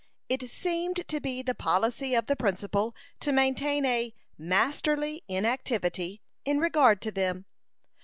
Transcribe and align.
It 0.29 0.49
seemed 0.49 1.07
to 1.09 1.19
be 1.19 1.43
the 1.43 1.53
policy 1.53 2.15
of 2.15 2.25
the 2.25 2.35
principal 2.35 2.95
to 3.19 3.31
maintain 3.31 3.85
a 3.85 4.15
"masterly 4.35 5.21
inactivity" 5.27 6.23
in 6.43 6.57
regard 6.57 7.03
to 7.03 7.11
them. 7.11 7.45